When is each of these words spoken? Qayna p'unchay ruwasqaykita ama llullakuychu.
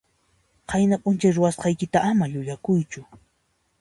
Qayna 0.69 0.95
p'unchay 1.01 1.33
ruwasqaykita 1.35 1.99
ama 2.09 2.25
llullakuychu. 2.31 3.01